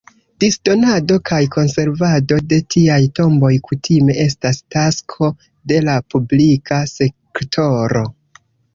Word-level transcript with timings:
Disdonado 0.43 1.17
kaj 1.29 1.41
konservado 1.55 2.39
de 2.55 2.59
tiaj 2.77 2.97
tomboj 3.21 3.53
kutime 3.69 4.17
estas 4.27 4.61
tasko 4.79 5.33
de 5.73 5.81
la 5.91 6.01
publika 6.17 6.85
sektoro. 6.99 8.07